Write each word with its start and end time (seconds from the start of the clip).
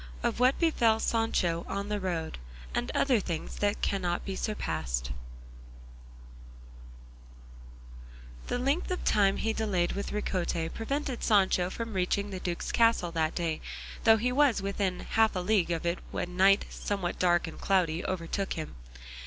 OF 0.23 0.39
WHAT 0.39 0.57
BEFELL 0.57 0.99
SANCHO 0.99 1.63
ON 1.69 1.87
THE 1.89 1.99
ROAD, 1.99 2.39
AND 2.73 2.91
OTHER 2.95 3.19
THINGS 3.19 3.57
THAT 3.57 3.81
CANNOT 3.83 4.25
BE 4.25 4.35
SURPASSED 4.35 5.11
The 8.47 8.57
length 8.57 8.89
of 8.89 9.03
time 9.03 9.37
he 9.37 9.53
delayed 9.53 9.91
with 9.91 10.09
Ricote 10.11 10.73
prevented 10.73 11.23
Sancho 11.23 11.69
from 11.69 11.93
reaching 11.93 12.31
the 12.31 12.39
duke's 12.39 12.71
castle 12.71 13.11
that 13.11 13.35
day, 13.35 13.61
though 14.03 14.17
he 14.17 14.31
was 14.31 14.59
within 14.59 15.01
half 15.01 15.35
a 15.35 15.39
league 15.39 15.69
of 15.69 15.85
it 15.85 15.99
when 16.09 16.35
night, 16.35 16.65
somewhat 16.71 17.19
dark 17.19 17.45
and 17.45 17.61
cloudy, 17.61 18.03
overtook 18.03 18.53
him. 18.53 18.73